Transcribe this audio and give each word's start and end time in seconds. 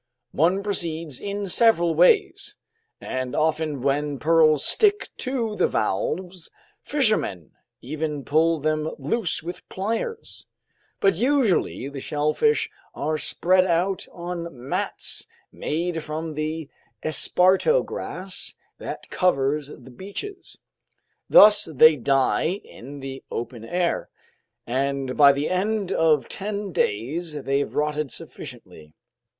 "One 0.31 0.63
proceeds 0.63 1.19
in 1.19 1.45
several 1.45 1.93
ways, 1.93 2.57
and 2.99 3.35
often 3.35 3.83
when 3.83 4.17
pearls 4.17 4.65
stick 4.65 5.09
to 5.17 5.55
the 5.55 5.67
valves, 5.67 6.49
fishermen 6.81 7.51
even 7.81 8.25
pull 8.25 8.57
them 8.59 8.89
loose 8.97 9.43
with 9.43 9.69
pliers. 9.69 10.47
But 10.99 11.17
usually 11.17 11.87
the 11.87 11.99
shellfish 11.99 12.67
are 12.95 13.19
spread 13.19 13.63
out 13.67 14.07
on 14.11 14.47
mats 14.51 15.27
made 15.51 16.01
from 16.01 16.33
the 16.33 16.67
esparto 17.03 17.85
grass 17.85 18.55
that 18.79 19.07
covers 19.11 19.67
the 19.67 19.91
beaches. 19.91 20.57
Thus 21.29 21.65
they 21.65 21.95
die 21.95 22.59
in 22.65 23.01
the 23.01 23.23
open 23.29 23.63
air, 23.63 24.09
and 24.65 25.15
by 25.15 25.31
the 25.31 25.47
end 25.47 25.91
of 25.91 26.27
ten 26.27 26.71
days 26.71 27.43
they've 27.43 27.71
rotted 27.71 28.11
sufficiently. 28.11 28.95